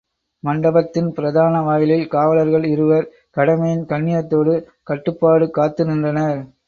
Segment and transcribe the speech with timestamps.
[0.43, 3.05] மண்டபத்தின் பிரதான வாயிலில் காவலர்கள் இருவர்
[3.29, 4.55] கடமையின் கண்ணியத்தோடு,
[4.83, 6.41] கட்டுப்பாடு காத்து நின்றனர்.